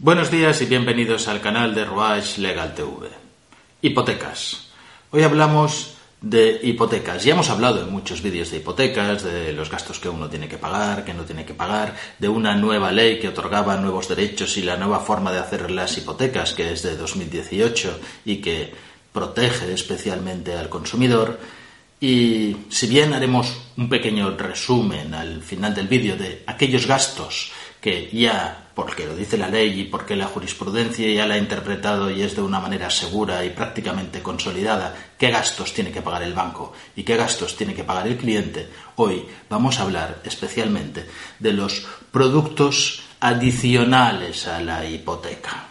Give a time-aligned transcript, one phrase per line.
[0.00, 3.08] Buenos días y bienvenidos al canal de Ruach Legal TV.
[3.82, 4.68] Hipotecas.
[5.10, 7.24] Hoy hablamos de hipotecas.
[7.24, 10.56] Ya hemos hablado en muchos vídeos de hipotecas, de los gastos que uno tiene que
[10.56, 14.62] pagar, que no tiene que pagar, de una nueva ley que otorgaba nuevos derechos y
[14.62, 18.72] la nueva forma de hacer las hipotecas, que es de 2018 y que
[19.12, 21.40] protege especialmente al consumidor.
[22.00, 28.08] Y si bien haremos un pequeño resumen al final del vídeo de aquellos gastos que
[28.12, 32.22] ya, porque lo dice la ley y porque la jurisprudencia ya la ha interpretado y
[32.22, 36.72] es de una manera segura y prácticamente consolidada, qué gastos tiene que pagar el banco
[36.94, 41.10] y qué gastos tiene que pagar el cliente, hoy vamos a hablar especialmente
[41.40, 45.66] de los productos adicionales a la hipoteca.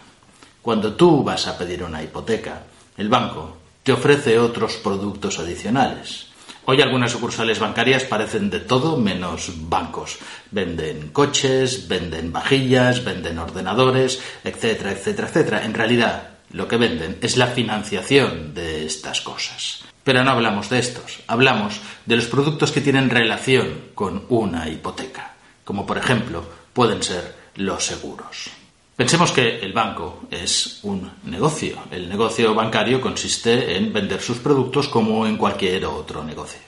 [0.60, 2.64] Cuando tú vas a pedir una hipoteca,
[2.98, 6.27] el banco te ofrece otros productos adicionales.
[6.70, 10.18] Hoy algunas sucursales bancarias parecen de todo menos bancos.
[10.50, 15.64] Venden coches, venden vajillas, venden ordenadores, etcétera, etcétera, etcétera.
[15.64, 19.82] En realidad, lo que venden es la financiación de estas cosas.
[20.04, 25.36] Pero no hablamos de estos, hablamos de los productos que tienen relación con una hipoteca,
[25.64, 28.57] como por ejemplo pueden ser los seguros.
[28.98, 31.84] Pensemos que el banco es un negocio.
[31.88, 36.58] El negocio bancario consiste en vender sus productos como en cualquier otro negocio.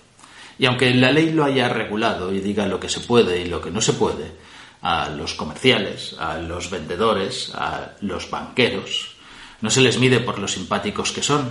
[0.56, 3.60] Y aunque la ley lo haya regulado y diga lo que se puede y lo
[3.60, 4.30] que no se puede,
[4.80, 9.16] a los comerciales, a los vendedores, a los banqueros,
[9.60, 11.48] no se les mide por lo simpáticos que son,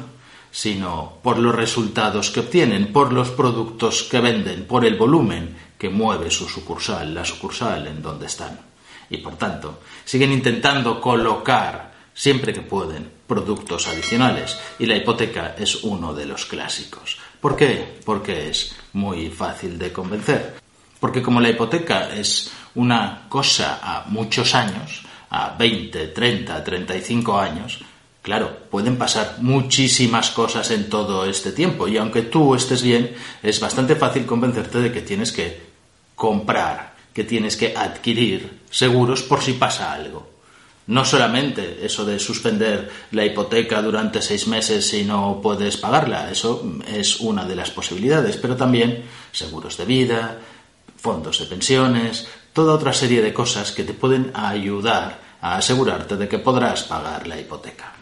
[0.49, 5.89] sino por los resultados que obtienen, por los productos que venden, por el volumen que
[5.89, 8.68] mueve su sucursal, la sucursal en donde están
[9.09, 15.83] y por tanto siguen intentando colocar siempre que pueden productos adicionales y la hipoteca es
[15.83, 17.17] uno de los clásicos.
[17.39, 17.99] ¿Por qué?
[18.03, 20.55] Porque es muy fácil de convencer.
[20.99, 27.79] Porque como la hipoteca es una cosa a muchos años, a 20, 30, 35 años,
[28.21, 33.59] claro, pueden pasar muchísimas cosas en todo este tiempo y aunque tú estés bien, es
[33.59, 35.61] bastante fácil convencerte de que tienes que
[36.15, 40.29] comprar que tienes que adquirir seguros por si pasa algo.
[40.87, 46.65] No solamente eso de suspender la hipoteca durante seis meses si no puedes pagarla, eso
[46.87, 50.39] es una de las posibilidades, pero también seguros de vida,
[50.97, 56.27] fondos de pensiones, toda otra serie de cosas que te pueden ayudar a asegurarte de
[56.27, 57.93] que podrás pagar la hipoteca.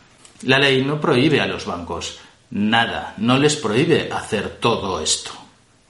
[0.44, 2.20] La ley no prohíbe a los bancos
[2.52, 5.32] nada, no les prohíbe hacer todo esto,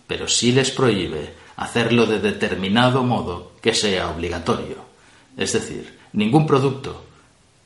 [0.08, 4.78] pero sí les prohíbe hacerlo de determinado modo que sea obligatorio.
[5.36, 7.06] Es decir, ningún producto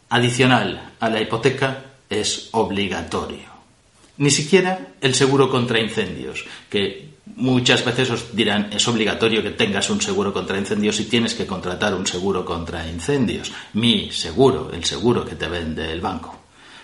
[0.10, 3.52] adicional a la hipoteca es obligatorio.
[4.18, 9.90] Ni siquiera el seguro contra incendios, que muchas veces os dirán es obligatorio que tengas
[9.90, 13.52] un seguro contra incendios y tienes que contratar un seguro contra incendios.
[13.74, 16.38] Mi seguro, el seguro que te vende el banco.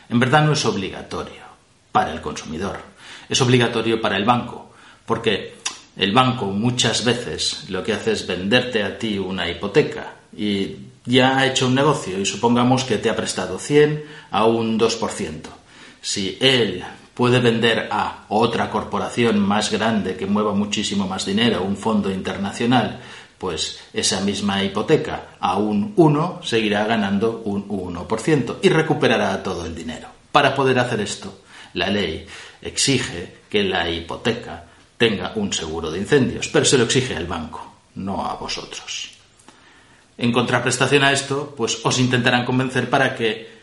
[0.09, 1.43] En verdad no es obligatorio
[1.91, 2.79] para el consumidor,
[3.27, 4.73] es obligatorio para el banco,
[5.05, 5.56] porque
[5.97, 10.75] el banco muchas veces lo que hace es venderte a ti una hipoteca y
[11.05, 15.41] ya ha hecho un negocio y supongamos que te ha prestado 100 a un 2%.
[16.01, 21.77] Si él puede vender a otra corporación más grande que mueva muchísimo más dinero, un
[21.77, 22.99] fondo internacional,
[23.39, 29.73] pues esa misma hipoteca a un 1 seguirá ganando un 1% y recuperará todo el
[29.73, 30.09] dinero.
[30.31, 31.41] Para poder hacer esto,
[31.73, 32.27] la ley
[32.61, 34.65] exige que la hipoteca
[34.97, 39.11] tenga un seguro de incendios, pero se lo exige al banco, no a vosotros.
[40.17, 43.57] En contraprestación a esto, pues os intentarán convencer para que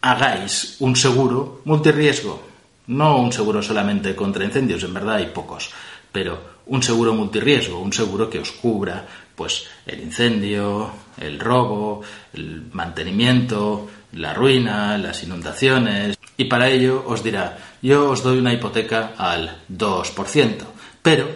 [0.00, 2.42] hagáis un seguro multirriesgo,
[2.88, 5.70] no un seguro solamente contra incendios, en verdad hay pocos,
[6.10, 10.90] pero un seguro multirriesgo, un seguro que os cubra pues el incendio,
[11.20, 12.02] el robo,
[12.32, 18.52] el mantenimiento, la ruina, las inundaciones, y para ello os dirá, yo os doy una
[18.52, 20.56] hipoteca al 2%,
[21.02, 21.28] pero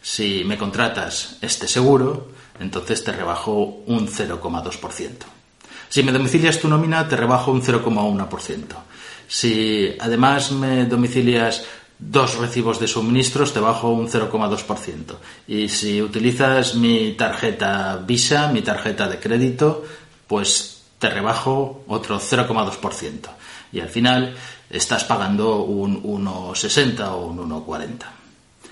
[0.00, 2.28] si me contratas este seguro,
[2.58, 5.10] entonces te rebajo un 0,2%.
[5.88, 8.64] Si me domicilias tu nómina, te rebajo un 0,1%.
[9.28, 11.64] Si además me domicilias
[11.98, 15.16] dos recibos de suministros, te bajo un 0,2%.
[15.46, 19.84] Y si utilizas mi tarjeta Visa, mi tarjeta de crédito,
[20.26, 20.71] pues
[21.02, 23.28] te rebajo otro 0,2%
[23.72, 24.36] y al final
[24.70, 28.04] estás pagando un 1,60 o un 1,40.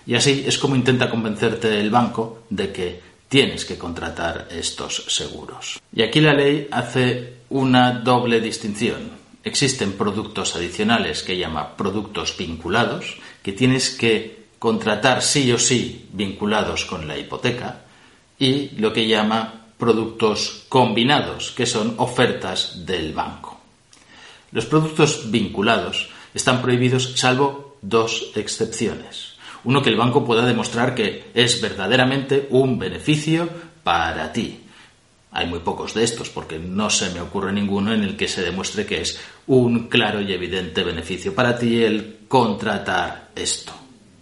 [0.07, 5.81] Y así es como intenta convencerte el banco de que tienes que contratar estos seguros.
[5.93, 9.11] Y aquí la ley hace una doble distinción.
[9.43, 16.85] Existen productos adicionales que llama productos vinculados, que tienes que contratar sí o sí vinculados
[16.85, 17.81] con la hipoteca,
[18.39, 23.59] y lo que llama productos combinados, que son ofertas del banco.
[24.53, 29.35] Los productos vinculados están prohibidos salvo dos excepciones.
[29.65, 33.49] Uno, que el banco pueda demostrar que es verdaderamente un beneficio
[33.83, 34.61] para ti.
[35.33, 38.43] Hay muy pocos de estos porque no se me ocurre ninguno en el que se
[38.43, 43.73] demuestre que es un claro y evidente beneficio para ti el contratar esto.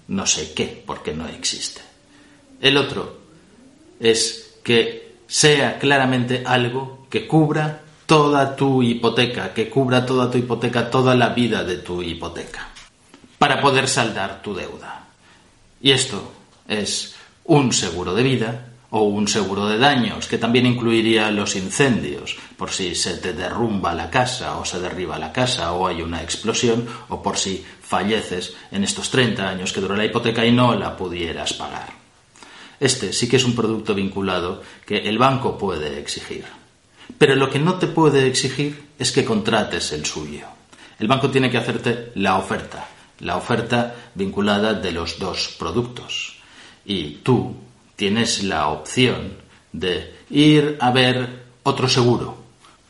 [0.08, 1.80] No sé qué, porque no existe.
[2.60, 3.18] El otro
[4.00, 10.90] es que sea claramente algo que cubra toda tu hipoteca, que cubra toda tu hipoteca,
[10.90, 12.66] toda la vida de tu hipoteca,
[13.38, 15.04] para poder saldar tu deuda.
[15.80, 16.32] Y esto
[16.66, 17.14] es
[17.44, 22.70] un seguro de vida o un seguro de daños, que también incluiría los incendios, por
[22.70, 26.88] si se te derrumba la casa o se derriba la casa o hay una explosión
[27.10, 30.96] o por si falleces en estos 30 años que dura la hipoteca y no la
[30.96, 32.07] pudieras pagar.
[32.80, 36.44] Este sí que es un producto vinculado que el banco puede exigir.
[37.16, 40.46] Pero lo que no te puede exigir es que contrates el suyo.
[40.98, 42.88] El banco tiene que hacerte la oferta,
[43.20, 46.36] la oferta vinculada de los dos productos.
[46.84, 47.56] Y tú
[47.96, 49.32] tienes la opción
[49.72, 52.38] de ir a ver otro seguro.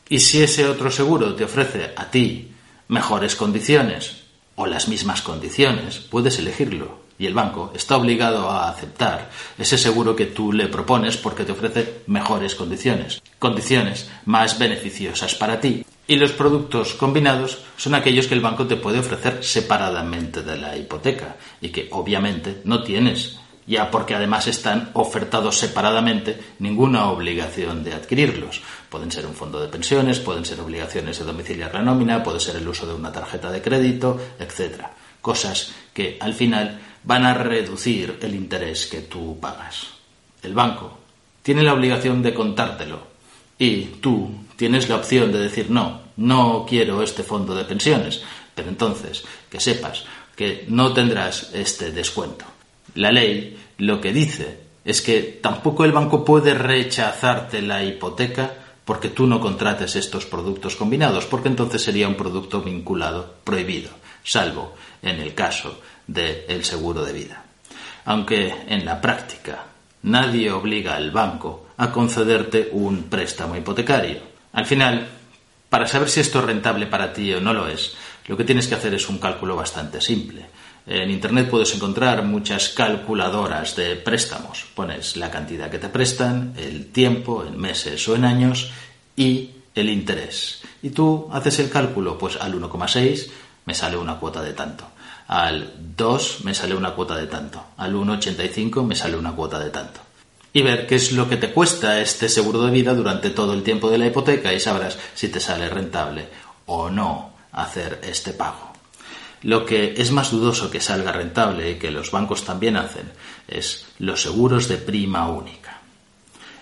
[0.08, 2.52] Y si ese otro seguro te ofrece a ti
[2.88, 4.24] mejores condiciones
[4.54, 10.14] o las mismas condiciones, puedes elegirlo y el banco está obligado a aceptar ese seguro
[10.14, 15.84] que tú le propones porque te ofrece mejores condiciones, condiciones más beneficiosas para ti.
[16.06, 20.76] Y los productos combinados son aquellos que el banco te puede ofrecer separadamente de la
[20.76, 27.92] hipoteca y que obviamente no tienes, ya porque además están ofertados separadamente, ninguna obligación de
[27.92, 28.62] adquirirlos.
[28.88, 32.56] Pueden ser un fondo de pensiones, pueden ser obligaciones de domiciliar la nómina, puede ser
[32.56, 34.84] el uso de una tarjeta de crédito, etc.
[35.20, 39.86] Cosas que al final van a reducir el interés que tú pagas.
[40.42, 40.98] El banco
[41.42, 43.00] tiene la obligación de contártelo
[43.58, 48.20] y tú tienes la opción de decir no, no quiero este fondo de pensiones,
[48.54, 50.04] pero entonces que sepas
[50.36, 52.44] que no tendrás este descuento.
[52.94, 58.52] La ley lo que dice es que tampoco el banco puede rechazarte la hipoteca
[58.84, 63.88] porque tú no contrates estos productos combinados, porque entonces sería un producto vinculado, prohibido,
[64.22, 67.44] salvo en el caso del seguro de vida.
[68.06, 69.66] Aunque en la práctica
[70.02, 74.20] nadie obliga al banco a concederte un préstamo hipotecario.
[74.52, 75.06] Al final,
[75.68, 77.94] para saber si esto es rentable para ti o no lo es,
[78.26, 80.46] lo que tienes que hacer es un cálculo bastante simple.
[80.86, 84.64] En Internet puedes encontrar muchas calculadoras de préstamos.
[84.74, 88.70] Pones la cantidad que te prestan, el tiempo, en meses o en años
[89.14, 90.62] y el interés.
[90.82, 93.28] Y tú haces el cálculo, pues al 1,6
[93.66, 94.88] me sale una cuota de tanto
[95.28, 99.70] al 2 me sale una cuota de tanto, al 1,85 me sale una cuota de
[99.70, 100.00] tanto.
[100.54, 103.62] Y ver qué es lo que te cuesta este seguro de vida durante todo el
[103.62, 106.28] tiempo de la hipoteca y sabrás si te sale rentable
[106.66, 108.72] o no hacer este pago.
[109.42, 113.12] Lo que es más dudoso que salga rentable y que los bancos también hacen
[113.46, 115.80] es los seguros de prima única.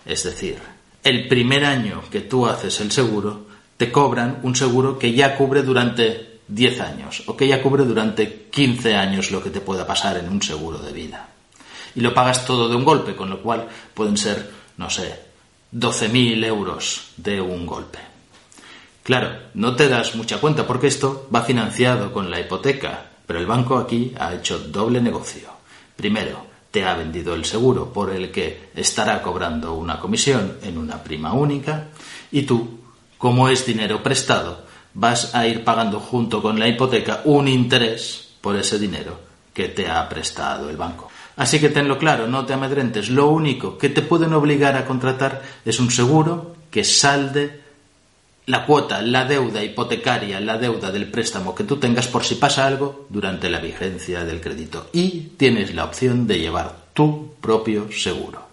[0.04, 0.58] Es decir,
[1.04, 3.46] el primer año que tú haces el seguro,
[3.76, 8.48] te cobran un seguro que ya cubre durante 10 años o que ya cubre durante
[8.50, 11.28] 15 años lo que te pueda pasar en un seguro de vida.
[11.94, 15.18] Y lo pagas todo de un golpe, con lo cual pueden ser, no sé,
[15.72, 17.98] 12.000 euros de un golpe.
[19.02, 23.46] Claro, no te das mucha cuenta porque esto va financiado con la hipoteca, pero el
[23.46, 25.48] banco aquí ha hecho doble negocio.
[25.96, 31.02] Primero, te ha vendido el seguro por el que estará cobrando una comisión en una
[31.02, 31.88] prima única
[32.30, 32.80] y tú,
[33.16, 38.56] como es dinero prestado, vas a ir pagando junto con la hipoteca un interés por
[38.56, 39.20] ese dinero
[39.52, 41.08] que te ha prestado el banco.
[41.36, 43.10] Así que tenlo claro, no te amedrentes.
[43.10, 47.60] Lo único que te pueden obligar a contratar es un seguro que salde
[48.46, 52.66] la cuota, la deuda hipotecaria, la deuda del préstamo que tú tengas por si pasa
[52.66, 54.88] algo durante la vigencia del crédito.
[54.94, 58.46] Y tienes la opción de llevar tu propio seguro.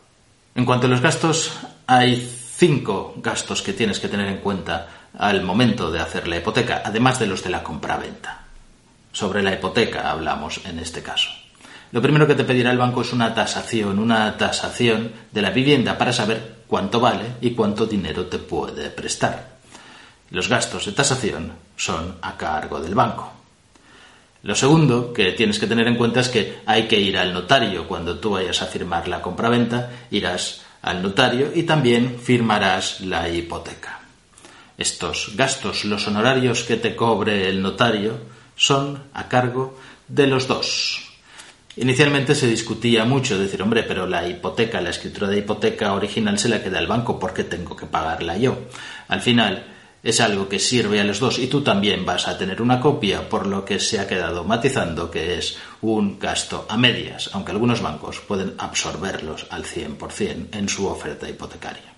[0.56, 1.52] En cuanto a los gastos,
[1.88, 6.82] hay cinco gastos que tienes que tener en cuenta al momento de hacer la hipoteca,
[6.86, 8.44] además de los de la compraventa.
[9.12, 11.30] Sobre la hipoteca hablamos en este caso.
[11.92, 15.96] Lo primero que te pedirá el banco es una tasación, una tasación de la vivienda
[15.96, 19.54] para saber cuánto vale y cuánto dinero te puede prestar.
[20.32, 23.32] Los gastos de tasación son a cargo del banco.
[24.42, 27.88] Lo segundo que tienes que tener en cuenta es que hay que ir al notario.
[27.88, 34.03] Cuando tú vayas a firmar la compraventa, irás al notario y también firmarás la hipoteca.
[34.78, 38.18] Estos gastos, los honorarios que te cobre el notario,
[38.56, 39.78] son a cargo
[40.08, 41.14] de los dos.
[41.76, 46.50] Inicialmente se discutía mucho, decir, hombre, pero la hipoteca, la escritura de hipoteca original se
[46.50, 48.58] la queda el banco, ¿por qué tengo que pagarla yo?
[49.08, 49.66] Al final,
[50.04, 53.28] es algo que sirve a los dos y tú también vas a tener una copia,
[53.28, 57.82] por lo que se ha quedado matizando que es un gasto a medias, aunque algunos
[57.82, 61.94] bancos pueden absorberlos al 100% en su oferta hipotecaria.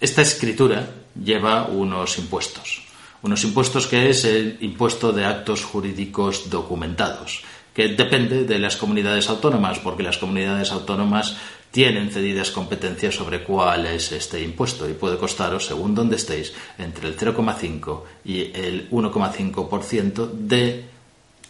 [0.00, 2.82] Esta escritura lleva unos impuestos,
[3.22, 7.42] unos impuestos que es el impuesto de actos jurídicos documentados,
[7.74, 11.36] que depende de las comunidades autónomas, porque las comunidades autónomas
[11.70, 17.08] tienen cedidas competencias sobre cuál es este impuesto y puede costaros, según donde estéis, entre
[17.08, 20.84] el 0,5 y el 1,5% de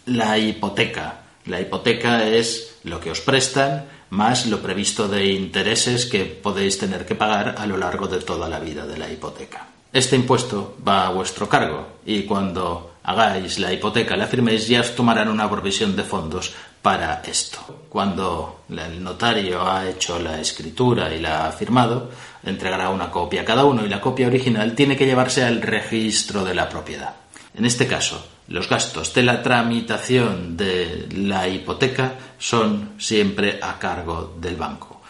[0.07, 1.23] la hipoteca.
[1.47, 7.06] La hipoteca es lo que os prestan más lo previsto de intereses que podéis tener
[7.06, 9.68] que pagar a lo largo de toda la vida de la hipoteca.
[9.92, 14.94] Este impuesto va a vuestro cargo y cuando hagáis la hipoteca, la firméis, ya os
[14.94, 17.87] tomarán una provisión de fondos para esto.
[17.88, 22.11] Cuando el notario ha hecho la escritura y la ha firmado,
[22.44, 26.44] entregará una copia a cada uno y la copia original tiene que llevarse al registro
[26.44, 27.14] de la propiedad.
[27.54, 34.37] En este caso, los gastos de la tramitación de la hipoteca son siempre a cargo
[34.40, 35.00] del banco.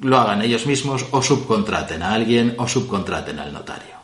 [0.00, 3.96] Lo hagan ellos mismos o subcontraten a alguien o subcontraten al notario.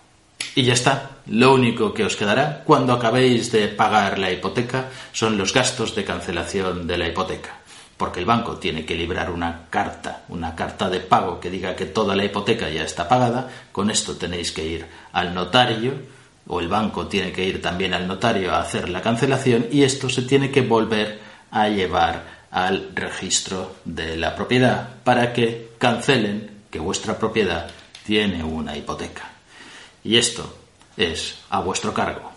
[0.54, 1.10] Y ya está.
[1.26, 6.04] Lo único que os quedará cuando acabéis de pagar la hipoteca son los gastos de
[6.04, 7.60] cancelación de la hipoteca.
[7.96, 11.86] Porque el banco tiene que librar una carta, una carta de pago que diga que
[11.86, 13.48] toda la hipoteca ya está pagada.
[13.70, 15.94] Con esto tenéis que ir al notario
[16.46, 20.08] o el banco tiene que ir también al notario a hacer la cancelación y esto
[20.08, 21.20] se tiene que volver
[21.50, 27.70] a llevar al registro de la propiedad para que cancelen que vuestra propiedad
[28.04, 29.30] tiene una hipoteca.
[30.04, 30.58] Y esto
[30.96, 32.32] es a vuestro cargo.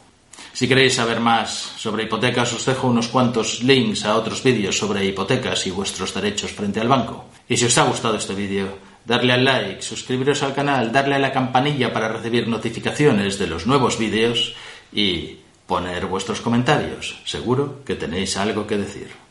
[0.53, 5.03] Si queréis saber más sobre hipotecas, os dejo unos cuantos links a otros vídeos sobre
[5.03, 7.25] hipotecas y vuestros derechos frente al banco.
[7.49, 11.19] Y si os ha gustado este vídeo, darle al like, suscribiros al canal, darle a
[11.19, 14.55] la campanilla para recibir notificaciones de los nuevos vídeos
[14.91, 17.21] y poner vuestros comentarios.
[17.25, 19.24] Seguro que tenéis algo que decir.